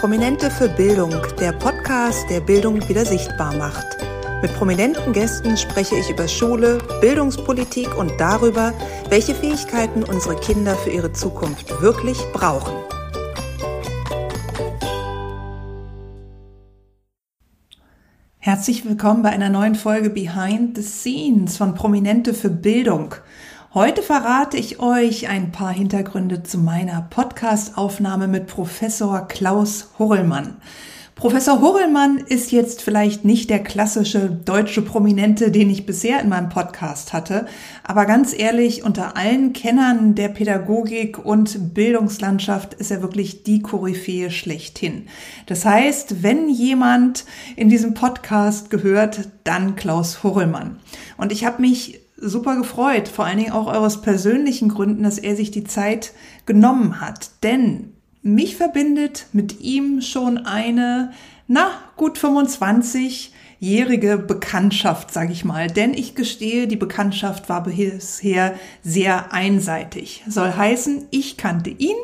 Prominente 0.00 0.50
für 0.50 0.70
Bildung, 0.70 1.14
der 1.38 1.52
Podcast, 1.52 2.24
der 2.30 2.40
Bildung 2.40 2.88
wieder 2.88 3.04
sichtbar 3.04 3.54
macht. 3.54 3.84
Mit 4.40 4.50
prominenten 4.54 5.12
Gästen 5.12 5.58
spreche 5.58 5.94
ich 5.94 6.08
über 6.08 6.26
Schule, 6.26 6.78
Bildungspolitik 7.02 7.98
und 7.98 8.10
darüber, 8.18 8.72
welche 9.10 9.34
Fähigkeiten 9.34 10.02
unsere 10.02 10.36
Kinder 10.36 10.74
für 10.76 10.88
ihre 10.88 11.12
Zukunft 11.12 11.82
wirklich 11.82 12.16
brauchen. 12.32 12.72
Herzlich 18.38 18.86
willkommen 18.86 19.22
bei 19.22 19.28
einer 19.28 19.50
neuen 19.50 19.74
Folge 19.74 20.08
Behind 20.08 20.78
the 20.78 20.82
Scenes 20.82 21.58
von 21.58 21.74
Prominente 21.74 22.32
für 22.32 22.48
Bildung. 22.48 23.16
Heute 23.72 24.02
verrate 24.02 24.56
ich 24.56 24.80
euch 24.80 25.28
ein 25.28 25.52
paar 25.52 25.72
Hintergründe 25.72 26.42
zu 26.42 26.58
meiner 26.58 27.02
Podcast-Aufnahme 27.02 28.26
mit 28.26 28.48
Professor 28.48 29.28
Klaus 29.28 29.90
Horrellmann. 29.96 30.56
Professor 31.14 31.60
Horrellmann 31.60 32.18
ist 32.18 32.50
jetzt 32.50 32.82
vielleicht 32.82 33.24
nicht 33.24 33.48
der 33.48 33.62
klassische 33.62 34.28
deutsche 34.28 34.82
Prominente, 34.82 35.52
den 35.52 35.70
ich 35.70 35.86
bisher 35.86 36.20
in 36.20 36.30
meinem 36.30 36.48
Podcast 36.48 37.12
hatte, 37.12 37.46
aber 37.84 38.06
ganz 38.06 38.36
ehrlich, 38.36 38.82
unter 38.82 39.16
allen 39.16 39.52
Kennern 39.52 40.16
der 40.16 40.30
Pädagogik 40.30 41.24
und 41.24 41.72
Bildungslandschaft 41.72 42.74
ist 42.74 42.90
er 42.90 43.02
wirklich 43.02 43.44
die 43.44 43.62
Koryphäe 43.62 44.32
schlechthin. 44.32 45.06
Das 45.46 45.64
heißt, 45.64 46.24
wenn 46.24 46.48
jemand 46.48 47.24
in 47.54 47.68
diesem 47.68 47.94
Podcast 47.94 48.68
gehört, 48.68 49.28
dann 49.44 49.76
Klaus 49.76 50.24
Horrellmann. 50.24 50.80
Und 51.18 51.30
ich 51.30 51.44
habe 51.44 51.60
mich 51.60 51.99
super 52.20 52.56
gefreut, 52.56 53.08
vor 53.08 53.24
allen 53.24 53.38
Dingen 53.38 53.52
auch 53.52 53.66
aus 53.66 54.02
persönlichen 54.02 54.68
Gründen, 54.68 55.02
dass 55.02 55.18
er 55.18 55.36
sich 55.36 55.50
die 55.50 55.64
Zeit 55.64 56.12
genommen 56.46 57.00
hat. 57.00 57.30
Denn 57.42 57.92
mich 58.22 58.56
verbindet 58.56 59.26
mit 59.32 59.60
ihm 59.60 60.00
schon 60.02 60.38
eine, 60.38 61.12
na, 61.46 61.70
gut 61.96 62.18
25 62.18 63.32
jährige 63.60 64.16
Bekanntschaft, 64.16 65.12
sage 65.12 65.32
ich 65.32 65.44
mal. 65.44 65.68
Denn 65.68 65.92
ich 65.92 66.14
gestehe, 66.14 66.66
die 66.66 66.76
Bekanntschaft 66.76 67.48
war 67.48 67.62
bisher 67.62 68.54
sehr 68.82 69.32
einseitig. 69.32 70.24
Soll 70.26 70.52
heißen, 70.52 71.06
ich 71.10 71.36
kannte 71.36 71.70
ihn, 71.70 71.96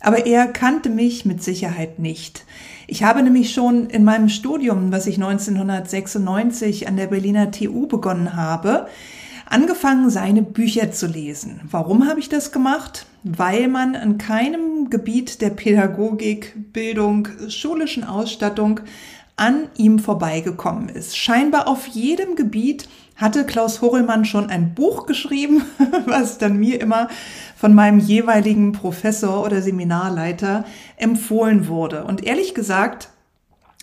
aber 0.00 0.26
er 0.26 0.46
kannte 0.48 0.90
mich 0.90 1.24
mit 1.24 1.42
Sicherheit 1.42 2.00
nicht. 2.00 2.44
Ich 2.86 3.04
habe 3.04 3.22
nämlich 3.22 3.54
schon 3.54 3.86
in 3.86 4.04
meinem 4.04 4.28
Studium, 4.28 4.92
was 4.92 5.06
ich 5.06 5.16
1996 5.16 6.88
an 6.88 6.96
der 6.96 7.06
Berliner 7.06 7.50
TU 7.50 7.86
begonnen 7.86 8.36
habe, 8.36 8.88
angefangen, 9.54 10.10
seine 10.10 10.42
Bücher 10.42 10.90
zu 10.90 11.06
lesen. 11.06 11.60
Warum 11.70 12.08
habe 12.08 12.18
ich 12.18 12.28
das 12.28 12.50
gemacht? 12.50 13.06
Weil 13.22 13.68
man 13.68 13.94
an 13.94 14.18
keinem 14.18 14.90
Gebiet 14.90 15.40
der 15.40 15.50
Pädagogik, 15.50 16.72
Bildung, 16.72 17.28
schulischen 17.48 18.02
Ausstattung 18.02 18.80
an 19.36 19.68
ihm 19.76 20.00
vorbeigekommen 20.00 20.88
ist. 20.88 21.16
Scheinbar 21.16 21.68
auf 21.68 21.86
jedem 21.86 22.34
Gebiet 22.34 22.88
hatte 23.14 23.44
Klaus 23.46 23.80
Horrellmann 23.80 24.24
schon 24.24 24.50
ein 24.50 24.74
Buch 24.74 25.06
geschrieben, 25.06 25.62
was 26.06 26.38
dann 26.38 26.56
mir 26.56 26.80
immer 26.80 27.06
von 27.56 27.74
meinem 27.74 28.00
jeweiligen 28.00 28.72
Professor 28.72 29.46
oder 29.46 29.62
Seminarleiter 29.62 30.64
empfohlen 30.96 31.68
wurde. 31.68 32.02
Und 32.04 32.24
ehrlich 32.24 32.54
gesagt, 32.54 33.10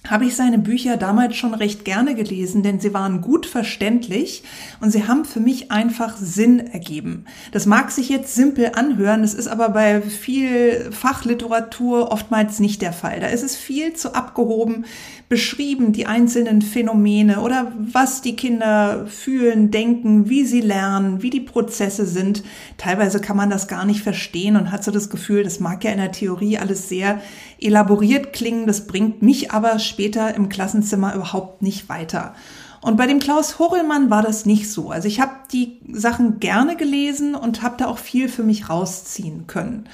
habe 0.10 0.26
ich 0.26 0.36
seine 0.36 0.58
Bücher 0.58 0.98
damals 0.98 1.36
schon 1.36 1.54
recht 1.54 1.86
gerne 1.86 2.16
gelesen, 2.16 2.64
denn 2.64 2.80
sie 2.80 2.94
waren 2.94 3.22
gut 3.22 3.46
verständlich 3.46 4.44
und 4.80 4.90
sie 4.90 5.08
haben 5.08 5.26
für 5.26 5.40
mich 5.40 5.72
einfach 5.72 6.18
Sinn 6.18 6.60
ergeben. 6.60 7.26
Das 7.52 7.68
mag 7.68 7.92
sich 7.92 8.10
jetzt 8.10 8.34
simpel 8.34 8.72
anhören, 8.74 9.24
es 9.24 9.36
ist 9.36 9.48
aber 9.48 9.70
bei 9.70 10.02
viel 10.02 10.92
Fachliteratur 10.92 12.12
oftmals 12.12 12.60
nicht 12.60 12.82
der 12.82 12.94
Fall. 12.94 13.20
Da 13.20 13.28
ist 13.28 13.44
es 13.44 13.56
viel 13.56 13.94
zu 13.94 14.16
abgehoben 14.16 14.86
beschrieben, 15.30 15.94
die 15.94 16.08
einzelnen 16.08 16.62
Phänomene 16.62 17.40
oder 17.40 17.72
was 17.78 18.22
die 18.22 18.36
Kinder 18.36 19.06
fühlen, 19.06 19.72
denken, 19.72 20.28
wie 20.28 20.44
sie 20.46 20.60
lernen, 20.60 21.22
wie 21.22 21.30
die 21.30 21.40
Prozesse 21.40 22.06
sind. 22.06 22.44
Teilweise 22.78 23.22
kann 23.22 23.38
man 23.38 23.50
das 23.50 23.70
gar 23.70 23.86
nicht 23.86 24.02
verstehen 24.02 24.58
und 24.58 24.72
hat 24.74 24.84
so 24.84 24.92
das 24.92 25.10
Gefühl, 25.10 25.44
das 25.44 25.62
mag 25.62 25.86
ja 25.86 25.92
in 25.92 26.00
der 26.00 26.12
Theorie 26.12 26.58
alles 26.58 26.90
sehr 26.90 27.22
elaboriert 27.62 28.34
klingen, 28.34 28.68
das 28.68 28.88
bringt 28.88 29.22
mich 29.22 29.52
aber 29.52 29.80
später 29.92 30.34
im 30.34 30.50
Klassenzimmer 30.50 31.14
überhaupt 31.14 31.62
nicht 31.62 31.88
weiter. 31.88 32.34
Und 32.82 32.98
bei 32.98 33.06
dem 33.06 33.20
Klaus 33.20 33.60
Horrellmann 33.60 34.10
war 34.10 34.24
das 34.24 34.48
nicht 34.48 34.72
so. 34.72 34.90
Also 34.90 35.08
ich 35.08 35.20
habe 35.20 35.34
die 35.52 35.80
Sachen 35.92 36.40
gerne 36.40 36.76
gelesen 36.76 37.36
und 37.36 37.62
habe 37.62 37.76
da 37.78 37.86
auch 37.86 38.00
viel 38.00 38.28
für 38.28 38.42
mich 38.42 38.70
rausziehen 38.70 39.46
können. 39.46 39.88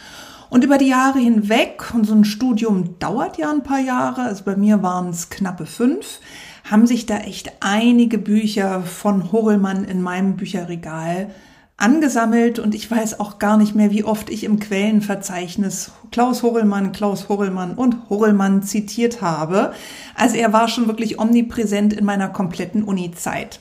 Und 0.50 0.64
über 0.64 0.78
die 0.78 0.88
Jahre 0.88 1.20
hinweg, 1.20 1.92
und 1.94 2.06
so 2.06 2.16
ein 2.16 2.24
Studium 2.24 2.98
dauert 3.00 3.38
ja 3.38 3.52
ein 3.52 3.64
paar 3.64 3.82
Jahre, 3.82 4.22
also 4.22 4.46
bei 4.46 4.56
mir 4.56 4.82
waren 4.82 5.10
es 5.10 5.30
knappe 5.30 5.66
fünf, 5.66 6.22
haben 6.64 6.88
sich 6.88 7.06
da 7.06 7.18
echt 7.18 7.52
einige 7.60 8.18
Bücher 8.18 8.82
von 8.82 9.34
Horrellmann 9.34 9.84
in 9.84 10.02
meinem 10.02 10.38
Bücherregal 10.38 11.30
angesammelt 11.78 12.58
und 12.58 12.74
ich 12.74 12.90
weiß 12.90 13.20
auch 13.20 13.38
gar 13.38 13.58
nicht 13.58 13.76
mehr, 13.76 13.92
wie 13.92 14.04
oft 14.04 14.32
ich 14.32 14.44
im 14.44 14.60
Quellenverzeichnis 14.60 15.92
Klaus 16.12 16.42
Horrellmann, 16.42 16.92
Klaus 16.92 17.30
Horrellmann 17.30 17.76
und 17.76 18.10
Horrellmann 18.10 18.64
zitiert 18.64 19.22
habe. 19.22 19.74
Also 20.16 20.36
er 20.38 20.52
war 20.54 20.68
schon 20.68 20.88
wirklich 20.88 21.20
omnipräsent 21.20 21.94
in 21.94 22.04
meiner 22.04 22.30
kompletten 22.30 22.84
Uni-Zeit. 22.84 23.60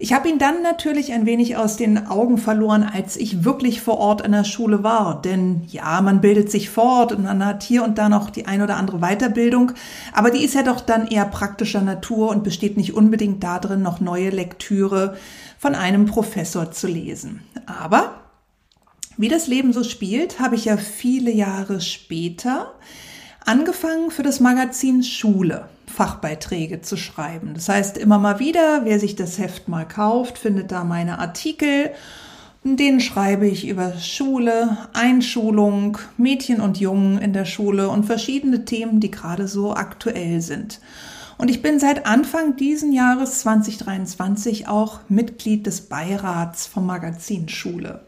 Ich 0.00 0.12
habe 0.12 0.28
ihn 0.28 0.38
dann 0.38 0.62
natürlich 0.62 1.12
ein 1.12 1.26
wenig 1.26 1.56
aus 1.56 1.76
den 1.76 2.06
Augen 2.06 2.38
verloren, 2.38 2.84
als 2.84 3.16
ich 3.16 3.44
wirklich 3.44 3.80
vor 3.80 3.98
Ort 3.98 4.24
an 4.24 4.30
der 4.30 4.44
Schule 4.44 4.84
war. 4.84 5.20
Denn 5.20 5.62
ja, 5.66 6.00
man 6.00 6.20
bildet 6.20 6.52
sich 6.52 6.70
fort 6.70 7.10
und 7.12 7.24
man 7.24 7.44
hat 7.44 7.64
hier 7.64 7.82
und 7.82 7.98
da 7.98 8.08
noch 8.08 8.30
die 8.30 8.46
ein 8.46 8.62
oder 8.62 8.76
andere 8.76 9.00
Weiterbildung. 9.00 9.72
Aber 10.12 10.30
die 10.30 10.44
ist 10.44 10.54
ja 10.54 10.62
doch 10.62 10.80
dann 10.80 11.08
eher 11.08 11.24
praktischer 11.24 11.82
Natur 11.82 12.30
und 12.30 12.44
besteht 12.44 12.76
nicht 12.76 12.94
unbedingt 12.94 13.42
darin, 13.42 13.82
noch 13.82 13.98
neue 13.98 14.30
Lektüre 14.30 15.16
von 15.58 15.74
einem 15.74 16.06
Professor 16.06 16.70
zu 16.70 16.86
lesen. 16.86 17.42
Aber 17.66 18.20
wie 19.16 19.28
das 19.28 19.48
Leben 19.48 19.72
so 19.72 19.82
spielt, 19.82 20.38
habe 20.38 20.54
ich 20.54 20.66
ja 20.66 20.76
viele 20.76 21.32
Jahre 21.32 21.80
später 21.80 22.72
angefangen 23.44 24.12
für 24.12 24.22
das 24.22 24.38
Magazin 24.38 25.02
Schule 25.02 25.68
Fachbeiträge 25.88 26.80
zu 26.80 26.96
schreiben. 26.96 27.52
Das 27.54 27.68
heißt, 27.68 27.98
immer 27.98 28.18
mal 28.18 28.38
wieder, 28.38 28.84
wer 28.84 29.00
sich 29.00 29.16
das 29.16 29.38
Heft 29.38 29.68
mal 29.68 29.86
kauft, 29.86 30.38
findet 30.38 30.70
da 30.70 30.84
meine 30.84 31.18
Artikel. 31.18 31.90
In 32.64 32.76
denen 32.76 33.00
schreibe 33.00 33.46
ich 33.46 33.66
über 33.66 33.94
Schule, 33.98 34.76
Einschulung, 34.92 35.98
Mädchen 36.16 36.60
und 36.60 36.78
Jungen 36.78 37.18
in 37.18 37.32
der 37.32 37.44
Schule 37.44 37.88
und 37.88 38.04
verschiedene 38.04 38.64
Themen, 38.64 39.00
die 39.00 39.10
gerade 39.10 39.48
so 39.48 39.74
aktuell 39.74 40.40
sind. 40.40 40.80
Und 41.38 41.50
ich 41.50 41.62
bin 41.62 41.78
seit 41.78 42.04
Anfang 42.04 42.56
diesen 42.56 42.92
Jahres 42.92 43.40
2023 43.40 44.66
auch 44.66 45.00
Mitglied 45.08 45.66
des 45.66 45.82
Beirats 45.82 46.66
vom 46.66 46.84
Magazin 46.84 47.48
Schule. 47.48 48.04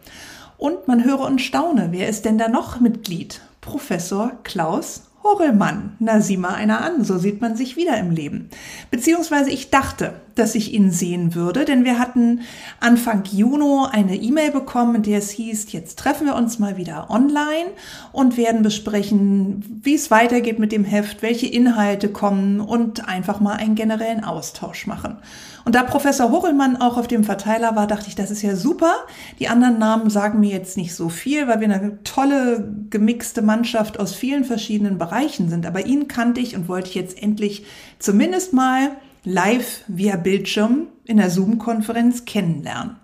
Und 0.59 0.89
man 0.89 1.05
höre 1.05 1.21
und 1.21 1.41
staune, 1.41 1.89
wer 1.93 2.09
ist 2.09 2.25
denn 2.25 2.37
da 2.37 2.49
noch 2.49 2.81
Mitglied? 2.81 3.41
Professor 3.61 4.33
Klaus 4.43 5.05
Horrellmann, 5.23 5.97
na 5.99 6.21
sieh 6.21 6.37
mal 6.37 6.55
einer 6.55 6.83
an, 6.83 7.05
so 7.05 7.19
sieht 7.19 7.41
man 7.41 7.57
sich 7.57 7.77
wieder 7.77 7.99
im 7.99 8.11
Leben. 8.11 8.49
Beziehungsweise 8.91 9.51
ich 9.51 9.71
dachte, 9.71 10.15
dass 10.35 10.55
ich 10.55 10.73
ihn 10.73 10.91
sehen 10.91 11.35
würde, 11.35 11.65
denn 11.65 11.85
wir 11.85 11.99
hatten 11.99 12.41
Anfang 12.81 13.25
Juni 13.31 13.87
eine 13.91 14.17
E-Mail 14.17 14.51
bekommen, 14.53 14.97
in 14.97 15.03
der 15.03 15.19
es 15.19 15.31
hieß, 15.31 15.73
jetzt 15.73 15.99
treffen 15.99 16.27
wir 16.27 16.35
uns 16.35 16.59
mal 16.59 16.77
wieder 16.77 17.11
online 17.11 17.71
und 18.13 18.37
werden 18.37 18.63
besprechen, 18.63 19.81
wie 19.83 19.95
es 19.95 20.11
weitergeht 20.11 20.59
mit 20.59 20.73
dem 20.73 20.85
Heft, 20.85 21.23
welche 21.23 21.47
Inhalte 21.47 22.09
kommen 22.09 22.61
und 22.61 23.09
einfach 23.09 23.41
mal 23.41 23.57
einen 23.57 23.75
generellen 23.75 24.25
Austausch 24.25 24.87
machen. 24.87 25.19
Und 25.65 25.75
da 25.75 25.83
Professor 25.83 26.31
Hochelmann 26.31 26.77
auch 26.77 26.97
auf 26.97 27.07
dem 27.07 27.25
Verteiler 27.25 27.77
war, 27.77 27.87
dachte 27.87 28.09
ich, 28.09 28.15
das 28.15 28.31
ist 28.31 28.43
ja 28.43 28.57
super. 28.57 28.95
Die 29.39 29.49
anderen 29.49 29.79
Namen 29.79 30.11
sagen 30.11 30.41
mir 30.41 30.51
jetzt 30.51 30.77
nicht 30.77 30.95
so 30.95 31.09
viel, 31.09 31.49
weil 31.49 31.61
wir 31.61 31.69
eine 31.69 32.03
tolle 32.03 32.73
gemixte 32.89 33.43
Mannschaft 33.43 34.01
aus 34.01 34.15
vielen 34.15 34.45
verschiedenen 34.45 34.99
Bereichen 34.99 35.51
sind. 35.51 35.67
Aber 35.67 35.85
ihn 35.87 36.09
kannte 36.09 36.41
ich 36.41 36.57
und 36.57 36.69
wollte 36.69 36.89
ich 36.89 36.95
jetzt 36.95 37.22
endlich 37.22 37.65
zumindest 37.99 38.53
mal 38.53 38.93
live 39.25 39.84
via 39.89 40.17
Bildschirm 40.17 40.89
in 41.05 41.19
der 41.19 41.31
Zoom-Konferenz 41.31 42.25
kennenlernen. 42.25 42.97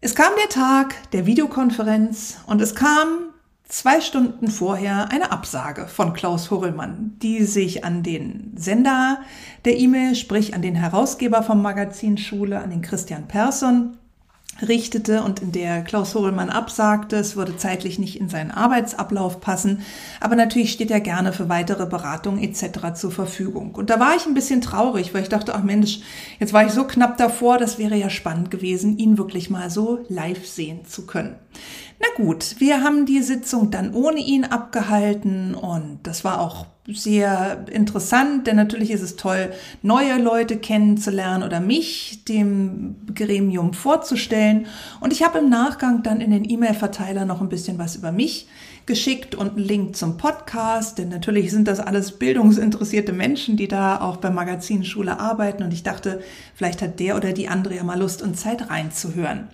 Es 0.00 0.14
kam 0.14 0.32
der 0.40 0.48
Tag 0.48 1.10
der 1.12 1.26
Videokonferenz 1.26 2.38
und 2.46 2.60
es 2.60 2.74
kam 2.74 3.32
zwei 3.64 4.00
Stunden 4.00 4.48
vorher 4.48 5.10
eine 5.10 5.32
Absage 5.32 5.86
von 5.86 6.12
Klaus 6.12 6.50
Horrellmann, 6.50 7.16
die 7.22 7.44
sich 7.44 7.84
an 7.84 8.02
den 8.02 8.52
Sender 8.56 9.20
der 9.64 9.78
E-Mail, 9.78 10.14
sprich 10.14 10.54
an 10.54 10.62
den 10.62 10.74
Herausgeber 10.74 11.42
vom 11.42 11.62
Magazin 11.62 12.18
Schule, 12.18 12.60
an 12.60 12.70
den 12.70 12.82
Christian 12.82 13.28
Persson, 13.28 13.96
richtete 14.60 15.22
und 15.22 15.40
in 15.40 15.52
der 15.52 15.82
Klaus 15.82 16.14
Horelmann 16.14 16.50
absagte. 16.50 17.16
Es 17.16 17.36
würde 17.36 17.56
zeitlich 17.56 17.98
nicht 17.98 18.20
in 18.20 18.28
seinen 18.28 18.50
Arbeitsablauf 18.50 19.40
passen, 19.40 19.82
aber 20.20 20.36
natürlich 20.36 20.72
steht 20.72 20.90
er 20.90 21.00
gerne 21.00 21.32
für 21.32 21.48
weitere 21.48 21.86
Beratungen 21.86 22.42
etc. 22.42 22.94
zur 22.94 23.10
Verfügung. 23.10 23.74
Und 23.74 23.90
da 23.90 23.98
war 23.98 24.14
ich 24.16 24.26
ein 24.26 24.34
bisschen 24.34 24.60
traurig, 24.60 25.14
weil 25.14 25.22
ich 25.22 25.28
dachte, 25.28 25.54
ach 25.54 25.62
Mensch, 25.62 26.00
jetzt 26.38 26.52
war 26.52 26.66
ich 26.66 26.72
so 26.72 26.84
knapp 26.84 27.16
davor, 27.16 27.58
das 27.58 27.78
wäre 27.78 27.96
ja 27.96 28.10
spannend 28.10 28.50
gewesen, 28.50 28.98
ihn 28.98 29.18
wirklich 29.18 29.50
mal 29.50 29.70
so 29.70 30.04
live 30.08 30.46
sehen 30.46 30.84
zu 30.86 31.06
können. 31.06 31.36
Na 32.02 32.08
gut, 32.16 32.56
wir 32.58 32.82
haben 32.82 33.06
die 33.06 33.22
Sitzung 33.22 33.70
dann 33.70 33.94
ohne 33.94 34.18
ihn 34.18 34.44
abgehalten 34.44 35.54
und 35.54 36.00
das 36.02 36.24
war 36.24 36.40
auch 36.40 36.66
sehr 36.88 37.64
interessant, 37.70 38.48
denn 38.48 38.56
natürlich 38.56 38.90
ist 38.90 39.02
es 39.02 39.14
toll, 39.14 39.52
neue 39.82 40.20
Leute 40.20 40.56
kennenzulernen 40.56 41.44
oder 41.44 41.60
mich 41.60 42.24
dem 42.24 42.96
Gremium 43.14 43.72
vorzustellen. 43.72 44.66
Und 44.98 45.12
ich 45.12 45.22
habe 45.22 45.38
im 45.38 45.48
Nachgang 45.48 46.02
dann 46.02 46.20
in 46.20 46.32
den 46.32 46.44
E-Mail-Verteiler 46.48 47.24
noch 47.24 47.40
ein 47.40 47.48
bisschen 47.48 47.78
was 47.78 47.94
über 47.94 48.10
mich 48.10 48.48
geschickt 48.86 49.34
und 49.34 49.56
einen 49.56 49.64
Link 49.64 49.96
zum 49.96 50.16
Podcast, 50.16 50.98
denn 50.98 51.08
natürlich 51.08 51.50
sind 51.50 51.68
das 51.68 51.80
alles 51.80 52.12
bildungsinteressierte 52.12 53.12
Menschen, 53.12 53.56
die 53.56 53.68
da 53.68 54.00
auch 54.00 54.16
bei 54.16 54.30
Magazinschule 54.30 55.18
arbeiten 55.18 55.62
und 55.62 55.72
ich 55.72 55.82
dachte, 55.82 56.20
vielleicht 56.54 56.82
hat 56.82 57.00
der 57.00 57.16
oder 57.16 57.32
die 57.32 57.48
andere 57.48 57.76
ja 57.76 57.84
mal 57.84 57.98
Lust 57.98 58.22
und 58.22 58.38
Zeit 58.38 58.70
reinzuhören. 58.70 59.48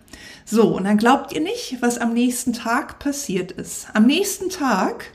So, 0.44 0.76
und 0.76 0.84
dann 0.84 0.96
glaubt 0.96 1.32
ihr 1.32 1.40
nicht, 1.40 1.78
was 1.80 1.98
am 1.98 2.14
nächsten 2.14 2.52
Tag 2.52 2.98
passiert 2.98 3.52
ist. 3.52 3.88
Am 3.94 4.06
nächsten 4.06 4.48
Tag 4.48 5.12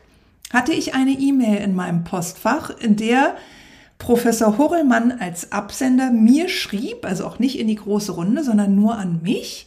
hatte 0.51 0.73
ich 0.73 0.93
eine 0.93 1.11
E-Mail 1.11 1.57
in 1.63 1.75
meinem 1.75 2.03
Postfach, 2.03 2.69
in 2.69 2.95
der 2.95 3.35
Professor 3.97 4.57
Horrellmann 4.57 5.13
als 5.13 5.51
Absender 5.51 6.11
mir 6.11 6.49
schrieb, 6.49 7.05
also 7.05 7.25
auch 7.25 7.39
nicht 7.39 7.57
in 7.57 7.67
die 7.67 7.75
große 7.75 8.11
Runde, 8.11 8.43
sondern 8.43 8.75
nur 8.75 8.97
an 8.97 9.21
mich. 9.23 9.65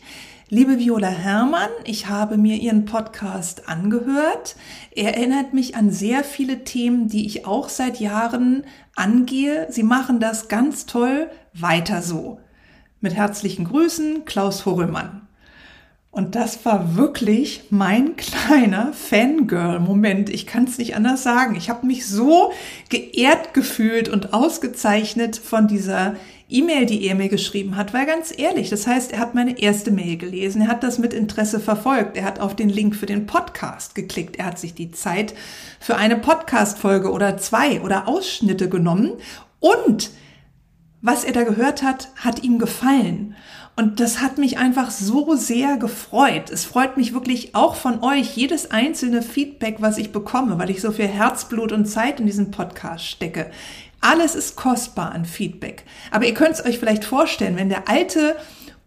Liebe 0.48 0.78
Viola 0.78 1.08
Herrmann, 1.08 1.70
ich 1.82 2.06
habe 2.06 2.36
mir 2.36 2.54
Ihren 2.54 2.84
Podcast 2.84 3.68
angehört. 3.68 4.54
Er 4.92 5.16
erinnert 5.16 5.54
mich 5.54 5.74
an 5.74 5.90
sehr 5.90 6.22
viele 6.22 6.62
Themen, 6.62 7.08
die 7.08 7.26
ich 7.26 7.46
auch 7.46 7.68
seit 7.68 7.98
Jahren 7.98 8.62
angehe. 8.94 9.66
Sie 9.70 9.82
machen 9.82 10.20
das 10.20 10.46
ganz 10.46 10.86
toll. 10.86 11.28
Weiter 11.52 12.00
so. 12.00 12.38
Mit 13.00 13.14
herzlichen 13.14 13.64
Grüßen, 13.64 14.24
Klaus 14.24 14.64
Horrellmann. 14.66 15.25
Und 16.16 16.34
das 16.34 16.64
war 16.64 16.96
wirklich 16.96 17.64
mein 17.68 18.16
kleiner 18.16 18.94
Fangirl-Moment. 18.94 20.30
Ich 20.30 20.46
kann 20.46 20.64
es 20.64 20.78
nicht 20.78 20.96
anders 20.96 21.22
sagen. 21.22 21.56
Ich 21.56 21.68
habe 21.68 21.86
mich 21.86 22.06
so 22.06 22.52
geehrt 22.88 23.52
gefühlt 23.52 24.08
und 24.08 24.32
ausgezeichnet 24.32 25.36
von 25.36 25.68
dieser 25.68 26.16
E-Mail, 26.48 26.86
die 26.86 27.04
er 27.04 27.16
mir 27.16 27.28
geschrieben 27.28 27.76
hat, 27.76 27.92
weil 27.92 28.06
ganz 28.06 28.32
ehrlich, 28.34 28.70
das 28.70 28.86
heißt, 28.86 29.12
er 29.12 29.18
hat 29.18 29.34
meine 29.34 29.58
erste 29.58 29.90
Mail 29.90 30.16
gelesen, 30.16 30.62
er 30.62 30.68
hat 30.68 30.82
das 30.84 30.98
mit 30.98 31.12
Interesse 31.12 31.60
verfolgt, 31.60 32.16
er 32.16 32.24
hat 32.24 32.40
auf 32.40 32.56
den 32.56 32.70
Link 32.70 32.96
für 32.96 33.04
den 33.04 33.26
Podcast 33.26 33.94
geklickt, 33.94 34.36
er 34.36 34.46
hat 34.46 34.58
sich 34.58 34.72
die 34.72 34.92
Zeit 34.92 35.34
für 35.80 35.96
eine 35.96 36.16
Podcast-Folge 36.16 37.10
oder 37.12 37.36
zwei 37.36 37.82
oder 37.82 38.08
Ausschnitte 38.08 38.70
genommen 38.70 39.12
und 39.60 40.12
was 41.02 41.24
er 41.24 41.34
da 41.34 41.44
gehört 41.44 41.82
hat, 41.82 42.08
hat 42.16 42.42
ihm 42.42 42.58
gefallen. 42.58 43.36
Und 43.78 44.00
das 44.00 44.22
hat 44.22 44.38
mich 44.38 44.56
einfach 44.56 44.90
so 44.90 45.36
sehr 45.36 45.76
gefreut. 45.76 46.50
Es 46.50 46.64
freut 46.64 46.96
mich 46.96 47.12
wirklich 47.12 47.54
auch 47.54 47.74
von 47.74 48.02
euch, 48.02 48.34
jedes 48.34 48.70
einzelne 48.70 49.20
Feedback, 49.20 49.76
was 49.80 49.98
ich 49.98 50.12
bekomme, 50.12 50.58
weil 50.58 50.70
ich 50.70 50.80
so 50.80 50.92
viel 50.92 51.08
Herzblut 51.08 51.72
und 51.72 51.84
Zeit 51.84 52.18
in 52.18 52.24
diesen 52.24 52.50
Podcast 52.50 53.04
stecke. 53.04 53.50
Alles 54.00 54.34
ist 54.34 54.56
kostbar 54.56 55.12
an 55.12 55.26
Feedback. 55.26 55.84
Aber 56.10 56.24
ihr 56.24 56.32
könnt 56.32 56.54
es 56.54 56.64
euch 56.64 56.78
vielleicht 56.78 57.04
vorstellen, 57.04 57.56
wenn 57.56 57.68
der 57.68 57.86
alte 57.86 58.36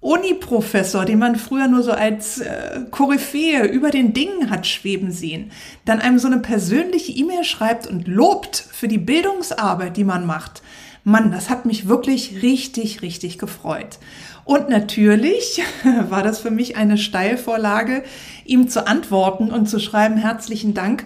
Uni-Professor, 0.01 1.05
den 1.05 1.19
man 1.19 1.35
früher 1.35 1.67
nur 1.67 1.83
so 1.83 1.91
als 1.91 2.39
äh, 2.39 2.79
Koryphäe 2.89 3.67
über 3.67 3.91
den 3.91 4.13
Dingen 4.13 4.49
hat 4.49 4.65
schweben 4.65 5.11
sehen, 5.11 5.51
dann 5.85 5.99
einem 5.99 6.19
so 6.19 6.27
eine 6.27 6.39
persönliche 6.39 7.11
E-Mail 7.11 7.43
schreibt 7.43 7.85
und 7.85 8.07
lobt 8.07 8.55
für 8.55 8.87
die 8.87 8.97
Bildungsarbeit, 8.97 9.97
die 9.97 10.05
man 10.05 10.25
macht. 10.25 10.63
Mann, 11.09 11.31
das 11.31 11.49
hat 11.49 11.65
mich 11.65 11.87
wirklich 11.87 12.41
richtig, 12.41 13.01
richtig 13.01 13.37
gefreut. 13.37 13.99
Und 14.45 14.69
natürlich 14.69 15.61
war 16.09 16.23
das 16.23 16.39
für 16.39 16.51
mich 16.51 16.75
eine 16.75 16.97
Steilvorlage, 16.97 18.03
ihm 18.45 18.67
zu 18.67 18.87
antworten 18.87 19.51
und 19.51 19.67
zu 19.67 19.79
schreiben, 19.79 20.17
herzlichen 20.17 20.73
Dank. 20.73 21.05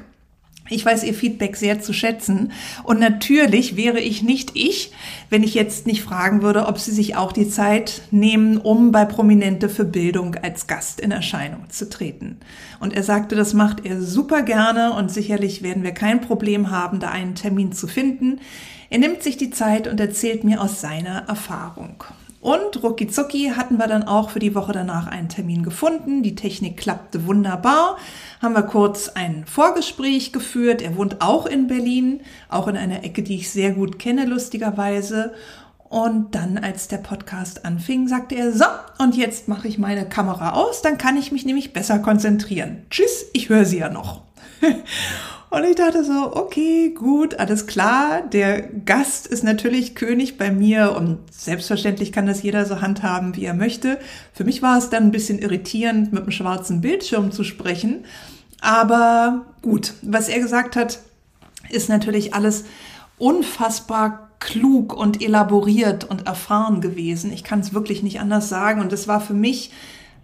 Ich 0.70 0.86
weiß 0.86 1.04
Ihr 1.04 1.14
Feedback 1.14 1.58
sehr 1.58 1.82
zu 1.82 1.92
schätzen. 1.92 2.54
Und 2.84 3.00
natürlich 3.00 3.76
wäre 3.76 4.00
ich 4.00 4.24
nicht 4.24 4.52
ich, 4.54 4.92
wenn 5.30 5.44
ich 5.44 5.54
jetzt 5.56 5.86
nicht 5.86 6.02
fragen 6.02 6.42
würde, 6.42 6.68
ob 6.68 6.80
Sie 6.80 6.92
sich 6.92 7.18
auch 7.18 7.34
die 7.34 7.50
Zeit 7.50 8.04
nehmen, 8.12 8.58
um 8.58 8.94
bei 8.94 9.04
Prominente 9.04 9.68
für 9.68 9.84
Bildung 9.84 10.36
als 10.36 10.68
Gast 10.68 11.02
in 11.02 11.12
Erscheinung 11.12 11.70
zu 11.70 11.90
treten. 11.90 12.38
Und 12.80 12.94
er 12.94 13.04
sagte, 13.04 13.36
das 13.36 13.54
macht 13.54 13.86
er 13.86 14.02
super 14.02 14.42
gerne 14.42 14.94
und 14.94 15.12
sicherlich 15.12 15.64
werden 15.64 15.84
wir 15.84 15.92
kein 15.92 16.22
Problem 16.22 16.72
haben, 16.72 17.02
da 17.02 17.10
einen 17.10 17.36
Termin 17.36 17.74
zu 17.74 17.88
finden. 17.88 18.40
Er 18.90 19.00
nimmt 19.00 19.22
sich 19.22 19.36
die 19.36 19.50
Zeit 19.50 19.88
und 19.88 20.00
erzählt 20.00 20.46
mir 20.46 20.62
aus 20.62 20.80
seiner 20.80 21.28
Erfahrung. 21.28 22.06
Und 22.44 22.84
rucki 22.84 23.08
zucki 23.08 23.54
hatten 23.56 23.78
wir 23.78 23.88
dann 23.88 24.04
auch 24.04 24.30
für 24.30 24.40
die 24.40 24.54
Woche 24.54 24.74
danach 24.74 25.08
einen 25.08 25.30
Termin 25.30 25.64
gefunden. 25.64 26.24
Die 26.24 26.36
Technik 26.36 26.76
klappte 26.76 27.26
wunderbar. 27.26 27.96
Haben 28.42 28.54
wir 28.54 28.64
kurz 28.64 29.08
ein 29.08 29.46
Vorgespräch 29.46 30.34
geführt. 30.34 30.82
Er 30.82 30.98
wohnt 30.98 31.22
auch 31.22 31.46
in 31.46 31.68
Berlin, 31.68 32.20
auch 32.50 32.68
in 32.68 32.76
einer 32.76 33.06
Ecke, 33.06 33.24
die 33.24 33.36
ich 33.36 33.50
sehr 33.50 33.72
gut 33.72 33.98
kenne, 33.98 34.26
lustigerweise. 34.26 35.34
Und 35.88 36.36
dann, 36.36 36.58
als 36.58 36.90
der 36.90 36.98
Podcast 36.98 37.64
anfing, 37.64 38.10
sagte 38.10 38.36
er, 38.36 38.52
so, 38.52 38.66
und 38.98 39.16
jetzt 39.16 39.48
mache 39.48 39.70
ich 39.70 39.78
meine 39.78 40.10
Kamera 40.10 40.52
aus, 40.52 40.82
dann 40.82 40.98
kann 40.98 41.16
ich 41.16 41.32
mich 41.32 41.46
nämlich 41.46 41.72
besser 41.72 42.00
konzentrieren. 42.00 42.86
Tschüss, 42.90 43.28
ich 43.32 43.48
höre 43.48 43.64
Sie 43.64 43.78
ja 43.78 43.90
noch. 43.90 44.24
Und 45.54 45.66
ich 45.66 45.76
dachte 45.76 46.04
so, 46.04 46.36
okay, 46.36 46.90
gut, 46.96 47.36
alles 47.36 47.68
klar. 47.68 48.24
Der 48.24 48.64
Gast 48.64 49.28
ist 49.28 49.44
natürlich 49.44 49.94
König 49.94 50.40
bei 50.40 50.50
mir 50.50 50.96
und 50.98 51.20
selbstverständlich 51.32 52.12
kann 52.12 52.26
das 52.26 52.42
jeder 52.42 52.66
so 52.66 52.82
handhaben, 52.82 53.36
wie 53.36 53.46
er 53.46 53.54
möchte. 53.54 54.00
Für 54.34 54.46
mich 54.46 54.64
war 54.64 54.80
es 54.80 54.90
dann 54.90 55.04
ein 55.04 55.12
bisschen 55.12 55.38
irritierend, 55.38 56.12
mit 56.12 56.24
einem 56.24 56.32
schwarzen 56.32 56.82
Bildschirm 56.82 57.32
zu 57.32 57.44
sprechen. 57.44 58.06
Aber 58.62 59.46
gut, 59.62 59.94
was 60.02 60.28
er 60.28 60.40
gesagt 60.40 60.76
hat, 60.76 60.98
ist 61.70 61.88
natürlich 61.88 62.34
alles 62.34 62.64
unfassbar 63.20 64.32
klug 64.40 64.92
und 64.92 65.22
elaboriert 65.22 66.04
und 66.04 66.26
erfahren 66.26 66.82
gewesen. 66.82 67.32
Ich 67.32 67.44
kann 67.44 67.60
es 67.60 67.76
wirklich 67.76 68.02
nicht 68.02 68.20
anders 68.20 68.50
sagen. 68.50 68.82
Und 68.82 68.92
es 68.92 69.08
war 69.08 69.22
für 69.22 69.36
mich 69.36 69.70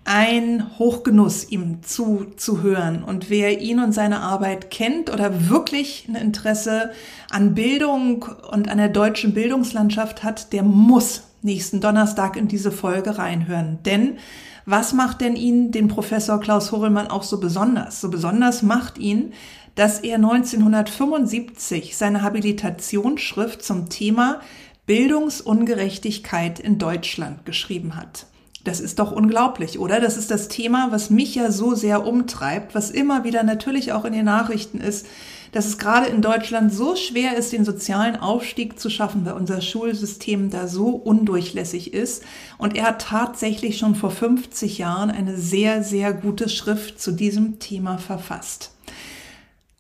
ein 0.05 0.79
Hochgenuss, 0.79 1.49
ihm 1.49 1.83
zuzuhören. 1.83 3.03
Und 3.03 3.29
wer 3.29 3.61
ihn 3.61 3.79
und 3.79 3.93
seine 3.93 4.21
Arbeit 4.21 4.71
kennt 4.71 5.11
oder 5.11 5.49
wirklich 5.49 6.07
ein 6.07 6.15
Interesse 6.15 6.91
an 7.29 7.53
Bildung 7.53 8.25
und 8.49 8.69
an 8.69 8.77
der 8.77 8.89
deutschen 8.89 9.33
Bildungslandschaft 9.33 10.23
hat, 10.23 10.51
der 10.53 10.63
muss 10.63 11.23
nächsten 11.41 11.81
Donnerstag 11.81 12.35
in 12.35 12.47
diese 12.47 12.71
Folge 12.71 13.17
reinhören. 13.17 13.79
Denn 13.85 14.17
was 14.65 14.93
macht 14.93 15.21
denn 15.21 15.35
ihn, 15.35 15.71
den 15.71 15.87
Professor 15.87 16.39
Klaus 16.39 16.71
Horelmann, 16.71 17.07
auch 17.07 17.23
so 17.23 17.39
besonders? 17.39 18.01
So 18.01 18.09
besonders 18.09 18.61
macht 18.61 18.97
ihn, 18.97 19.33
dass 19.75 19.99
er 19.99 20.15
1975 20.15 21.95
seine 21.95 22.21
Habilitationsschrift 22.21 23.63
zum 23.63 23.89
Thema 23.89 24.41
Bildungsungerechtigkeit 24.85 26.59
in 26.59 26.77
Deutschland 26.77 27.45
geschrieben 27.45 27.95
hat. 27.95 28.25
Das 28.69 28.79
ist 28.79 28.99
doch 28.99 29.11
unglaublich, 29.11 29.79
oder? 29.79 29.99
Das 29.99 30.15
ist 30.15 30.29
das 30.29 30.47
Thema, 30.47 30.89
was 30.91 31.09
mich 31.09 31.33
ja 31.33 31.51
so 31.51 31.73
sehr 31.73 32.05
umtreibt, 32.05 32.75
was 32.75 32.91
immer 32.91 33.23
wieder 33.23 33.41
natürlich 33.41 33.93
auch 33.93 34.05
in 34.05 34.13
den 34.13 34.25
Nachrichten 34.25 34.79
ist, 34.79 35.07
dass 35.51 35.65
es 35.65 35.79
gerade 35.79 36.05
in 36.05 36.21
Deutschland 36.21 36.71
so 36.71 36.95
schwer 36.95 37.35
ist, 37.35 37.51
den 37.51 37.65
sozialen 37.65 38.15
Aufstieg 38.15 38.79
zu 38.79 38.91
schaffen, 38.91 39.25
weil 39.25 39.33
unser 39.33 39.61
Schulsystem 39.61 40.51
da 40.51 40.67
so 40.67 40.89
undurchlässig 40.89 41.95
ist. 41.95 42.21
Und 42.59 42.75
er 42.75 42.83
hat 42.83 43.01
tatsächlich 43.01 43.79
schon 43.79 43.95
vor 43.95 44.11
50 44.11 44.77
Jahren 44.77 45.09
eine 45.09 45.35
sehr, 45.35 45.81
sehr 45.81 46.13
gute 46.13 46.47
Schrift 46.47 47.01
zu 47.01 47.11
diesem 47.11 47.57
Thema 47.57 47.97
verfasst. 47.97 48.69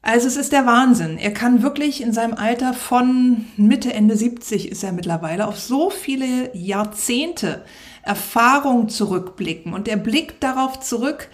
Also 0.01 0.25
es 0.25 0.35
ist 0.35 0.51
der 0.51 0.65
Wahnsinn. 0.65 1.19
Er 1.19 1.31
kann 1.31 1.61
wirklich 1.61 2.01
in 2.01 2.11
seinem 2.11 2.33
Alter 2.33 2.73
von 2.73 3.45
Mitte, 3.55 3.93
Ende 3.93 4.17
70 4.17 4.71
ist 4.71 4.83
er 4.83 4.93
mittlerweile 4.93 5.47
auf 5.47 5.59
so 5.59 5.91
viele 5.91 6.49
Jahrzehnte 6.57 7.63
Erfahrung 8.03 8.89
zurückblicken. 8.89 9.73
Und 9.73 9.87
er 9.87 9.97
blickt 9.97 10.43
darauf 10.43 10.79
zurück, 10.79 11.29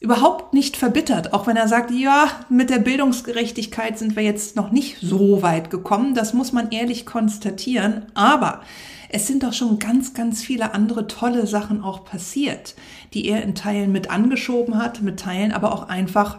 überhaupt 0.00 0.54
nicht 0.54 0.76
verbittert, 0.76 1.32
auch 1.32 1.46
wenn 1.46 1.56
er 1.56 1.66
sagt, 1.66 1.90
ja, 1.90 2.30
mit 2.48 2.70
der 2.70 2.78
Bildungsgerechtigkeit 2.78 3.98
sind 3.98 4.14
wir 4.14 4.22
jetzt 4.22 4.54
noch 4.54 4.70
nicht 4.70 4.98
so 5.00 5.42
weit 5.42 5.70
gekommen, 5.70 6.14
das 6.14 6.34
muss 6.34 6.52
man 6.52 6.70
ehrlich 6.70 7.04
konstatieren, 7.04 8.06
aber 8.14 8.60
es 9.08 9.26
sind 9.26 9.42
doch 9.42 9.52
schon 9.52 9.78
ganz, 9.78 10.14
ganz 10.14 10.42
viele 10.42 10.74
andere 10.74 11.06
tolle 11.06 11.46
Sachen 11.46 11.82
auch 11.82 12.04
passiert, 12.04 12.74
die 13.14 13.26
er 13.26 13.42
in 13.42 13.54
Teilen 13.54 13.90
mit 13.90 14.10
angeschoben 14.10 14.78
hat, 14.78 15.02
mit 15.02 15.18
Teilen 15.18 15.52
aber 15.52 15.72
auch 15.72 15.88
einfach 15.88 16.38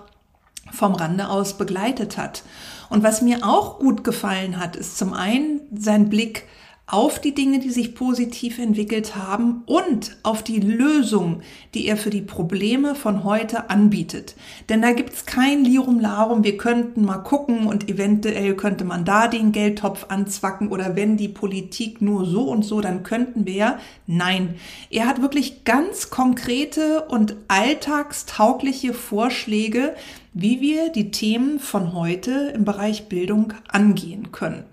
vom 0.71 0.93
Rande 0.93 1.29
aus 1.29 1.57
begleitet 1.57 2.17
hat. 2.17 2.43
Und 2.89 3.03
was 3.03 3.21
mir 3.21 3.39
auch 3.43 3.79
gut 3.79 4.03
gefallen 4.03 4.59
hat, 4.59 4.75
ist 4.75 4.97
zum 4.97 5.13
einen 5.13 5.61
sein 5.75 6.09
Blick 6.09 6.45
auf 6.91 7.19
die 7.19 7.35
Dinge, 7.35 7.59
die 7.59 7.69
sich 7.69 7.93
positiv 7.93 8.57
entwickelt 8.57 9.15
haben 9.15 9.61
und 9.67 10.17
auf 10.23 10.41
die 10.41 10.59
Lösung, 10.59 11.41
die 11.75 11.87
er 11.87 11.97
für 11.97 12.09
die 12.09 12.23
Probleme 12.23 12.95
von 12.95 13.23
heute 13.23 13.69
anbietet. 13.69 14.35
Denn 14.69 14.81
da 14.81 14.93
gibt's 14.93 15.27
kein 15.27 15.63
Lirum 15.63 15.99
Larum, 15.99 16.43
wir 16.43 16.57
könnten 16.57 17.05
mal 17.05 17.19
gucken 17.19 17.67
und 17.67 17.89
eventuell 17.89 18.55
könnte 18.55 18.85
man 18.85 19.05
da 19.05 19.27
den 19.27 19.51
Geldtopf 19.51 20.07
anzwacken 20.09 20.69
oder 20.69 20.95
wenn 20.95 21.15
die 21.15 21.27
Politik 21.27 22.01
nur 22.01 22.25
so 22.25 22.49
und 22.49 22.65
so, 22.65 22.81
dann 22.81 23.03
könnten 23.03 23.45
wir. 23.45 23.77
Nein, 24.07 24.55
er 24.89 25.05
hat 25.05 25.21
wirklich 25.21 25.65
ganz 25.65 26.09
konkrete 26.09 27.03
und 27.03 27.35
alltagstaugliche 27.49 28.95
Vorschläge, 28.95 29.93
wie 30.33 30.59
wir 30.59 30.89
die 30.89 31.11
Themen 31.11 31.59
von 31.59 31.93
heute 31.93 32.51
im 32.55 32.65
Bereich 32.65 33.09
Bildung 33.09 33.53
angehen 33.67 34.31
können 34.31 34.63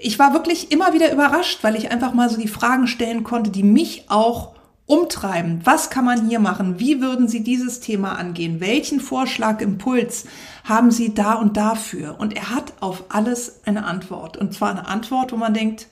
ich 0.00 0.18
war 0.18 0.32
wirklich 0.32 0.72
immer 0.72 0.92
wieder 0.92 1.12
überrascht, 1.12 1.58
weil 1.62 1.76
ich 1.76 1.90
einfach 1.90 2.14
mal 2.14 2.28
so 2.28 2.38
die 2.38 2.48
Fragen 2.48 2.86
stellen 2.86 3.24
konnte, 3.24 3.50
die 3.50 3.62
mich 3.62 4.04
auch 4.08 4.54
umtreiben. 4.86 5.60
Was 5.64 5.90
kann 5.90 6.04
man 6.04 6.28
hier 6.28 6.40
machen? 6.40 6.80
Wie 6.80 7.00
würden 7.00 7.28
Sie 7.28 7.44
dieses 7.44 7.80
Thema 7.80 8.18
angehen? 8.18 8.60
Welchen 8.60 9.00
Vorschlag, 9.00 9.60
Impuls 9.60 10.24
haben 10.64 10.90
Sie 10.90 11.14
da 11.14 11.34
und 11.34 11.56
dafür? 11.56 12.16
Und 12.18 12.34
er 12.34 12.50
hat 12.50 12.72
auf 12.80 13.04
alles 13.10 13.60
eine 13.66 13.84
Antwort. 13.84 14.36
Und 14.36 14.54
zwar 14.54 14.70
eine 14.70 14.88
Antwort, 14.88 15.30
wo 15.30 15.36
man 15.36 15.52
denkt, 15.52 15.88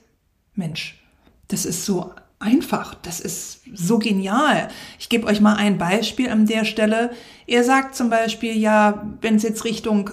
Mensch, 0.54 0.98
das 1.48 1.66
ist 1.66 1.84
so 1.84 2.14
einfach, 2.38 2.94
das 2.94 3.20
ist 3.20 3.60
so 3.74 3.98
genial. 3.98 4.68
Ich 4.98 5.08
gebe 5.08 5.26
euch 5.26 5.40
mal 5.40 5.56
ein 5.56 5.78
Beispiel 5.78 6.30
an 6.30 6.46
der 6.46 6.64
Stelle. 6.64 7.10
Er 7.46 7.64
sagt 7.64 7.94
zum 7.94 8.08
Beispiel, 8.08 8.56
ja, 8.56 9.06
wenn 9.20 9.36
es 9.36 9.42
jetzt 9.42 9.64
Richtung 9.64 10.10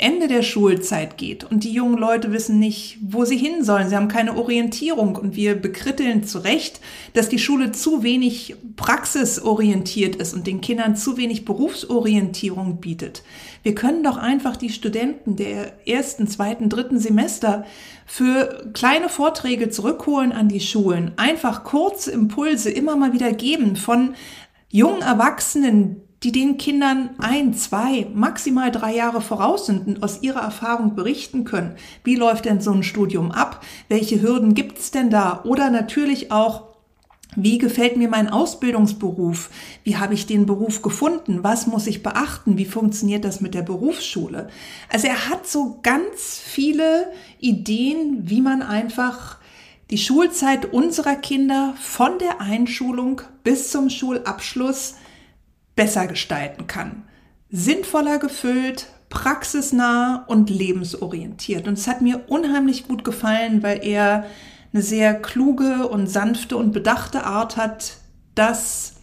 Ende 0.00 0.28
der 0.28 0.42
Schulzeit 0.42 1.18
geht 1.18 1.42
und 1.42 1.64
die 1.64 1.72
jungen 1.72 1.98
Leute 1.98 2.30
wissen 2.30 2.60
nicht, 2.60 2.98
wo 3.02 3.24
sie 3.24 3.36
hin 3.36 3.64
sollen. 3.64 3.88
Sie 3.88 3.96
haben 3.96 4.06
keine 4.06 4.36
Orientierung 4.36 5.16
und 5.16 5.34
wir 5.34 5.56
bekritteln 5.56 6.22
zu 6.22 6.38
Recht, 6.38 6.80
dass 7.14 7.28
die 7.28 7.40
Schule 7.40 7.72
zu 7.72 8.04
wenig 8.04 8.54
praxisorientiert 8.76 10.14
ist 10.14 10.34
und 10.34 10.46
den 10.46 10.60
Kindern 10.60 10.94
zu 10.94 11.16
wenig 11.16 11.44
Berufsorientierung 11.44 12.76
bietet. 12.76 13.24
Wir 13.64 13.74
können 13.74 14.04
doch 14.04 14.18
einfach 14.18 14.56
die 14.56 14.70
Studenten 14.70 15.34
der 15.34 15.84
ersten, 15.84 16.28
zweiten, 16.28 16.68
dritten 16.68 17.00
Semester 17.00 17.66
für 18.06 18.70
kleine 18.74 19.08
Vorträge 19.08 19.68
zurückholen 19.68 20.30
an 20.30 20.48
die 20.48 20.60
Schulen. 20.60 21.10
Einfach 21.16 21.64
kurze 21.64 22.12
Impulse 22.12 22.70
immer 22.70 22.94
mal 22.94 23.12
wieder 23.12 23.32
geben 23.32 23.74
von 23.74 24.14
jungen 24.70 25.02
Erwachsenen, 25.02 26.07
die 26.22 26.32
den 26.32 26.58
Kindern 26.58 27.10
ein, 27.18 27.54
zwei, 27.54 28.08
maximal 28.12 28.72
drei 28.72 28.94
Jahre 28.94 29.20
voraus 29.20 29.66
sind 29.66 29.86
und 29.86 30.02
aus 30.02 30.22
ihrer 30.22 30.40
Erfahrung 30.40 30.96
berichten 30.96 31.44
können. 31.44 31.76
Wie 32.02 32.16
läuft 32.16 32.44
denn 32.46 32.60
so 32.60 32.72
ein 32.72 32.82
Studium 32.82 33.30
ab? 33.30 33.64
Welche 33.88 34.20
Hürden 34.20 34.54
gibt's 34.54 34.90
denn 34.90 35.10
da? 35.10 35.42
Oder 35.44 35.70
natürlich 35.70 36.32
auch, 36.32 36.64
wie 37.36 37.58
gefällt 37.58 37.96
mir 37.96 38.08
mein 38.08 38.28
Ausbildungsberuf? 38.28 39.50
Wie 39.84 39.96
habe 39.96 40.14
ich 40.14 40.26
den 40.26 40.46
Beruf 40.46 40.82
gefunden? 40.82 41.44
Was 41.44 41.68
muss 41.68 41.86
ich 41.86 42.02
beachten? 42.02 42.58
Wie 42.58 42.64
funktioniert 42.64 43.24
das 43.24 43.40
mit 43.40 43.54
der 43.54 43.62
Berufsschule? 43.62 44.48
Also 44.92 45.06
er 45.06 45.28
hat 45.28 45.46
so 45.46 45.78
ganz 45.82 46.40
viele 46.42 47.12
Ideen, 47.38 48.22
wie 48.28 48.40
man 48.40 48.62
einfach 48.62 49.38
die 49.90 49.98
Schulzeit 49.98 50.72
unserer 50.72 51.14
Kinder 51.14 51.74
von 51.80 52.18
der 52.18 52.40
Einschulung 52.40 53.22
bis 53.44 53.70
zum 53.70 53.88
Schulabschluss 53.88 54.96
besser 55.78 56.08
gestalten 56.08 56.66
kann. 56.66 57.04
Sinnvoller 57.50 58.18
gefüllt, 58.18 58.88
praxisnah 59.10 60.24
und 60.26 60.50
lebensorientiert. 60.50 61.68
Und 61.68 61.74
es 61.74 61.86
hat 61.86 62.02
mir 62.02 62.24
unheimlich 62.26 62.88
gut 62.88 63.04
gefallen, 63.04 63.62
weil 63.62 63.86
er 63.86 64.26
eine 64.72 64.82
sehr 64.82 65.14
kluge 65.14 65.86
und 65.88 66.08
sanfte 66.08 66.56
und 66.56 66.72
bedachte 66.72 67.22
Art 67.22 67.56
hat, 67.56 67.98
das 68.34 68.96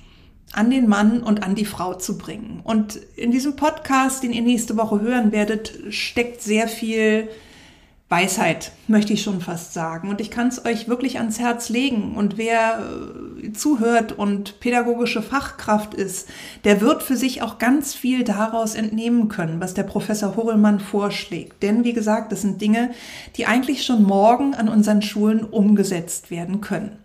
an 0.52 0.70
den 0.70 0.90
Mann 0.90 1.24
und 1.24 1.44
an 1.44 1.56
die 1.56 1.64
Frau 1.64 1.94
zu 1.94 2.18
bringen. 2.18 2.60
Und 2.66 2.98
in 3.16 3.32
diesem 3.32 3.56
Podcast, 3.56 4.22
den 4.22 4.34
ihr 4.34 4.42
nächste 4.42 4.76
Woche 4.76 5.00
hören 5.00 5.32
werdet, 5.32 5.80
steckt 5.92 6.42
sehr 6.42 6.68
viel 6.68 7.30
Weisheit, 8.08 8.72
möchte 8.88 9.14
ich 9.14 9.24
schon 9.24 9.42
fast 9.42 9.74
sagen. 9.74 10.10
Und 10.10 10.22
ich 10.22 10.30
kann 10.30 10.48
es 10.48 10.64
euch 10.64 10.88
wirklich 10.88 11.18
ans 11.18 11.40
Herz 11.40 11.70
legen. 11.70 12.16
Und 12.16 12.38
wer 12.38 12.80
äh, 13.42 13.52
zuhört 13.52 14.12
und 14.12 14.60
pädagogische 14.60 15.24
Fachkraft 15.24 15.96
ist, 15.96 16.30
der 16.66 16.82
wird 16.82 17.02
für 17.02 17.16
sich 17.16 17.42
auch 17.42 17.58
ganz 17.58 17.96
viel 17.96 18.24
daraus 18.24 18.76
entnehmen 18.76 19.28
können, 19.28 19.60
was 19.60 19.74
der 19.74 19.84
Professor 19.84 20.36
Horrellmann 20.36 20.80
vorschlägt. 20.80 21.64
Denn 21.64 21.84
wie 21.84 21.94
gesagt, 21.94 22.32
das 22.32 22.42
sind 22.42 22.62
Dinge, 22.62 22.92
die 23.38 23.48
eigentlich 23.48 23.84
schon 23.84 24.04
morgen 24.04 24.54
an 24.54 24.70
unseren 24.70 25.02
Schulen 25.02 25.44
umgesetzt 25.44 26.30
werden 26.30 26.62
können. 26.62 27.00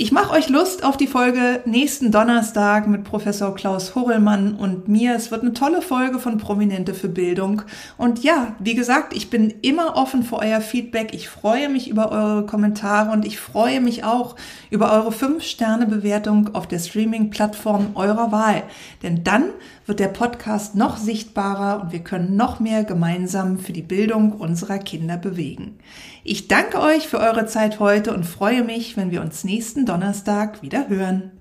Ich 0.00 0.12
mache 0.12 0.32
euch 0.32 0.48
Lust 0.48 0.84
auf 0.84 0.96
die 0.96 1.08
Folge 1.08 1.60
nächsten 1.64 2.12
Donnerstag 2.12 2.86
mit 2.86 3.02
Professor 3.02 3.52
Klaus 3.52 3.96
Horrellmann 3.96 4.54
und 4.54 4.86
mir. 4.86 5.16
Es 5.16 5.32
wird 5.32 5.42
eine 5.42 5.54
tolle 5.54 5.82
Folge 5.82 6.20
von 6.20 6.38
Prominente 6.38 6.94
für 6.94 7.08
Bildung. 7.08 7.62
Und 7.96 8.22
ja, 8.22 8.54
wie 8.60 8.76
gesagt, 8.76 9.12
ich 9.12 9.28
bin 9.28 9.52
immer 9.60 9.96
offen 9.96 10.22
für 10.22 10.36
euer 10.36 10.60
Feedback. 10.60 11.12
Ich 11.14 11.28
freue 11.28 11.68
mich 11.68 11.90
über 11.90 12.12
eure 12.12 12.46
Kommentare 12.46 13.10
und 13.10 13.26
ich 13.26 13.40
freue 13.40 13.80
mich 13.80 14.04
auch 14.04 14.36
über 14.70 14.92
eure 14.92 15.10
5-Sterne-Bewertung 15.10 16.54
auf 16.54 16.68
der 16.68 16.78
Streaming-Plattform 16.78 17.96
eurer 17.96 18.30
Wahl. 18.30 18.62
Denn 19.02 19.24
dann 19.24 19.46
wird 19.88 20.00
der 20.00 20.08
Podcast 20.08 20.74
noch 20.74 20.98
sichtbarer 20.98 21.80
und 21.82 21.92
wir 21.92 22.00
können 22.00 22.36
noch 22.36 22.60
mehr 22.60 22.84
gemeinsam 22.84 23.58
für 23.58 23.72
die 23.72 23.82
Bildung 23.82 24.32
unserer 24.32 24.78
Kinder 24.78 25.16
bewegen. 25.16 25.78
Ich 26.24 26.46
danke 26.46 26.78
euch 26.80 27.08
für 27.08 27.18
eure 27.18 27.46
Zeit 27.46 27.80
heute 27.80 28.12
und 28.12 28.24
freue 28.24 28.62
mich, 28.62 28.98
wenn 28.98 29.10
wir 29.10 29.22
uns 29.22 29.44
nächsten 29.44 29.86
Donnerstag 29.86 30.62
wieder 30.62 30.88
hören. 30.88 31.32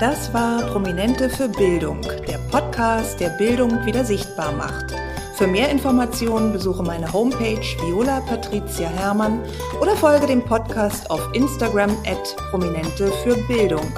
Das 0.00 0.34
war 0.34 0.66
Prominente 0.66 1.30
für 1.30 1.48
Bildung, 1.48 2.02
der 2.28 2.38
Podcast, 2.50 3.20
der 3.20 3.30
Bildung 3.30 3.86
wieder 3.86 4.04
sichtbar 4.04 4.52
macht. 4.52 4.94
Für 5.36 5.46
mehr 5.46 5.70
Informationen 5.70 6.52
besuche 6.52 6.82
meine 6.82 7.10
Homepage 7.10 7.62
Viola 7.86 8.20
Patricia 8.20 8.88
Hermann 8.88 9.40
oder 9.80 9.96
folge 9.96 10.26
dem 10.26 10.44
Podcast 10.44 11.10
auf 11.10 11.26
Instagram 11.32 11.90
at 12.04 12.36
Prominente 12.50 13.10
für 13.24 13.36
Bildung. 13.48 13.90